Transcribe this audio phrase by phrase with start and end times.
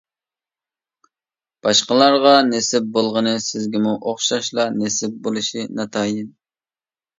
[1.67, 6.35] باشقىلارغا نېسىپ بولغىنى سىزگىمۇ ئوخشاشلا نېسىپ بولۇشى ناتايىن.